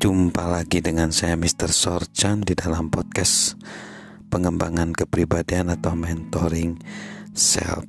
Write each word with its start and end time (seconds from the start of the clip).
Jumpa 0.00 0.48
lagi 0.48 0.80
dengan 0.80 1.12
saya 1.12 1.36
Mr. 1.36 1.68
Sorchan 1.68 2.40
di 2.40 2.56
dalam 2.56 2.88
podcast 2.88 3.52
pengembangan 4.32 4.96
kepribadian 4.96 5.68
atau 5.68 5.92
mentoring 5.92 6.80
self 7.36 7.84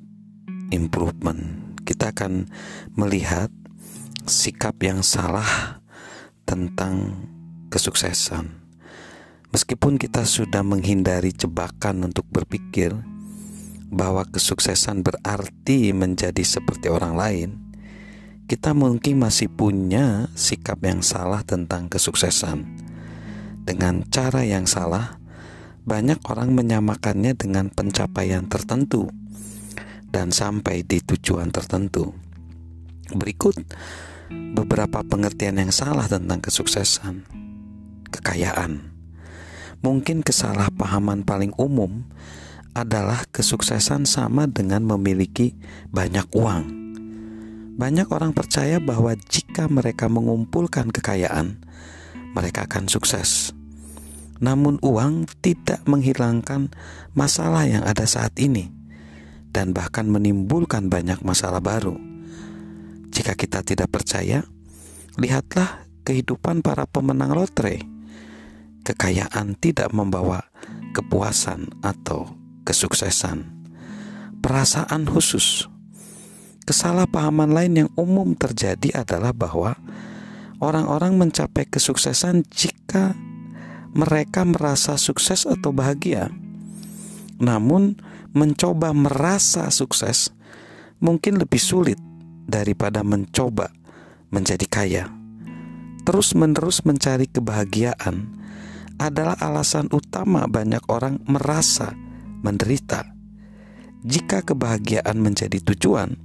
improvement. 0.76 1.72
Kita 1.88 2.12
akan 2.12 2.52
melihat 3.00 3.48
sikap 4.28 4.76
yang 4.84 5.08
salah 5.08 5.80
tentang 6.44 7.16
kesuksesan. 7.72 8.60
Meskipun 9.56 9.96
kita 9.96 10.28
sudah 10.28 10.68
menghindari 10.68 11.32
jebakan 11.32 12.12
untuk 12.12 12.28
berpikir 12.28 12.92
bahwa 13.88 14.28
kesuksesan 14.28 15.00
berarti 15.00 15.96
menjadi 15.96 16.44
seperti 16.44 16.92
orang 16.92 17.16
lain, 17.16 17.71
kita 18.52 18.76
mungkin 18.76 19.16
masih 19.16 19.48
punya 19.48 20.28
sikap 20.36 20.84
yang 20.84 21.00
salah 21.00 21.40
tentang 21.40 21.88
kesuksesan. 21.88 22.68
Dengan 23.64 24.04
cara 24.12 24.44
yang 24.44 24.68
salah, 24.68 25.24
banyak 25.88 26.20
orang 26.28 26.52
menyamakannya 26.52 27.32
dengan 27.32 27.72
pencapaian 27.72 28.44
tertentu 28.52 29.08
dan 30.12 30.36
sampai 30.36 30.84
di 30.84 31.00
tujuan 31.00 31.48
tertentu. 31.48 32.12
Berikut 33.16 33.56
beberapa 34.52 35.00
pengertian 35.00 35.56
yang 35.56 35.72
salah 35.72 36.12
tentang 36.12 36.44
kesuksesan. 36.44 37.24
Kekayaan. 38.12 38.84
Mungkin 39.80 40.28
kesalahpahaman 40.28 41.24
paling 41.24 41.56
umum 41.56 42.04
adalah 42.76 43.24
kesuksesan 43.32 44.04
sama 44.04 44.44
dengan 44.52 44.84
memiliki 44.84 45.56
banyak 45.96 46.28
uang 46.36 46.81
banyak 47.72 48.08
orang 48.12 48.36
percaya 48.36 48.84
bahwa 48.84 49.16
jika 49.16 49.72
mereka 49.72 50.12
mengumpulkan 50.12 50.92
kekayaan, 50.92 51.64
mereka 52.36 52.68
akan 52.68 52.92
sukses. 52.92 53.56
Namun, 54.42 54.82
uang 54.82 55.30
tidak 55.40 55.86
menghilangkan 55.88 56.74
masalah 57.16 57.70
yang 57.70 57.86
ada 57.86 58.04
saat 58.04 58.36
ini, 58.42 58.68
dan 59.54 59.72
bahkan 59.72 60.10
menimbulkan 60.10 60.92
banyak 60.92 61.22
masalah 61.24 61.62
baru. 61.62 61.96
Jika 63.12 63.38
kita 63.38 63.62
tidak 63.62 63.94
percaya, 63.94 64.44
lihatlah 65.16 65.86
kehidupan 66.04 66.66
para 66.66 66.90
pemenang 66.90 67.38
lotre. 67.38 67.86
Kekayaan 68.82 69.54
tidak 69.62 69.94
membawa 69.94 70.42
kepuasan 70.92 71.70
atau 71.86 72.34
kesuksesan, 72.66 73.46
perasaan 74.42 75.06
khusus 75.06 75.71
Kesalahpahaman 76.62 77.50
lain 77.50 77.74
yang 77.86 77.90
umum 77.98 78.38
terjadi 78.38 79.02
adalah 79.02 79.34
bahwa 79.34 79.78
orang-orang 80.62 81.18
mencapai 81.18 81.66
kesuksesan 81.66 82.46
jika 82.54 83.18
mereka 83.98 84.46
merasa 84.46 84.96
sukses 84.96 85.44
atau 85.50 85.74
bahagia. 85.74 86.30
Namun, 87.42 87.98
mencoba 88.32 88.96
merasa 88.96 89.68
sukses 89.74 90.32
mungkin 91.04 91.42
lebih 91.42 91.60
sulit 91.60 92.00
daripada 92.48 93.04
mencoba 93.04 93.74
menjadi 94.32 94.66
kaya. 94.70 95.06
Terus-menerus 96.08 96.86
mencari 96.88 97.28
kebahagiaan 97.28 98.40
adalah 99.02 99.36
alasan 99.42 99.90
utama 99.92 100.46
banyak 100.46 100.82
orang 100.88 101.20
merasa 101.26 101.94
menderita. 102.46 103.06
Jika 104.02 104.42
kebahagiaan 104.42 105.18
menjadi 105.22 105.62
tujuan, 105.62 106.18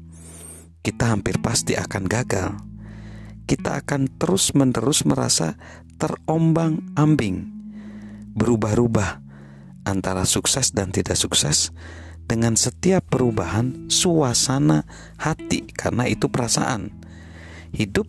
kita 0.86 1.10
hampir 1.10 1.42
pasti 1.42 1.74
akan 1.74 2.06
gagal. 2.06 2.62
Kita 3.42 3.82
akan 3.82 4.06
terus-menerus 4.22 5.02
merasa 5.02 5.58
terombang-ambing, 5.98 7.50
berubah-ubah 8.38 9.18
antara 9.82 10.22
sukses 10.22 10.70
dan 10.70 10.94
tidak 10.94 11.18
sukses 11.18 11.74
dengan 12.30 12.54
setiap 12.54 13.02
perubahan 13.10 13.90
suasana 13.90 14.86
hati 15.18 15.66
karena 15.74 16.06
itu 16.06 16.30
perasaan. 16.30 16.94
Hidup 17.74 18.06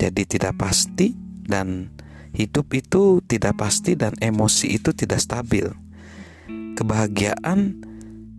jadi 0.00 0.24
tidak 0.24 0.64
pasti 0.64 1.12
dan 1.44 1.92
hidup 2.32 2.72
itu 2.72 3.20
tidak 3.28 3.60
pasti 3.60 4.00
dan 4.00 4.16
emosi 4.16 4.80
itu 4.80 4.96
tidak 4.96 5.20
stabil. 5.20 5.68
Kebahagiaan 6.72 7.84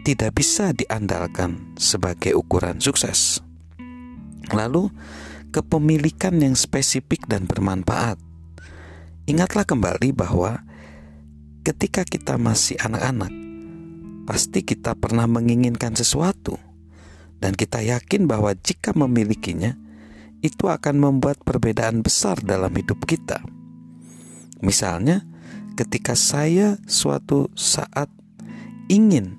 tidak 0.01 0.41
bisa 0.41 0.73
diandalkan 0.73 1.77
sebagai 1.77 2.33
ukuran 2.33 2.81
sukses. 2.81 3.48
Lalu, 4.51 4.89
kepemilikan 5.49 6.37
yang 6.41 6.53
spesifik 6.53 7.25
dan 7.25 7.49
bermanfaat. 7.49 8.17
Ingatlah 9.29 9.65
kembali 9.65 10.09
bahwa 10.13 10.65
ketika 11.61 12.01
kita 12.05 12.37
masih 12.41 12.77
anak-anak, 12.81 13.29
pasti 14.25 14.65
kita 14.65 14.97
pernah 14.97 15.25
menginginkan 15.29 15.93
sesuatu, 15.93 16.57
dan 17.37 17.53
kita 17.53 17.81
yakin 17.81 18.25
bahwa 18.25 18.53
jika 18.57 18.93
memilikinya, 18.93 19.77
itu 20.39 20.71
akan 20.71 20.95
membuat 20.97 21.41
perbedaan 21.43 21.99
besar 21.99 22.39
dalam 22.39 22.71
hidup 22.71 23.03
kita. 23.03 23.43
Misalnya, 24.63 25.23
ketika 25.75 26.15
saya 26.15 26.79
suatu 26.87 27.51
saat 27.55 28.11
ingin 28.91 29.35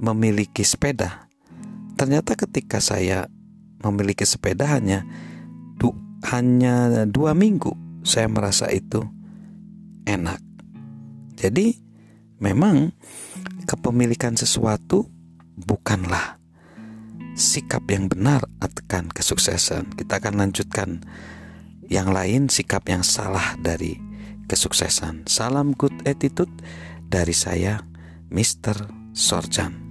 memiliki 0.00 0.64
sepeda, 0.64 1.28
ternyata 1.96 2.36
ketika 2.36 2.80
saya 2.80 3.28
memiliki 3.82 4.26
sepeda 4.26 4.66
hanya 4.70 5.06
du, 5.78 5.94
hanya 6.30 7.06
dua 7.06 7.32
minggu 7.34 7.74
saya 8.02 8.26
merasa 8.26 8.70
itu 8.72 9.04
enak. 10.08 10.40
Jadi 11.38 11.76
memang 12.42 12.90
kepemilikan 13.68 14.34
sesuatu 14.34 15.06
bukanlah 15.54 16.38
sikap 17.38 17.86
yang 17.92 18.10
benar 18.10 18.42
akan 18.58 19.14
kesuksesan. 19.14 19.94
Kita 19.94 20.18
akan 20.18 20.42
lanjutkan 20.42 21.06
yang 21.86 22.10
lain 22.10 22.50
sikap 22.50 22.88
yang 22.90 23.06
salah 23.06 23.54
dari 23.62 23.94
kesuksesan. 24.50 25.28
Salam 25.30 25.76
good 25.76 25.94
attitude 26.08 26.50
dari 27.06 27.36
saya, 27.36 27.84
Mr. 28.32 28.90
Sorjan. 29.14 29.87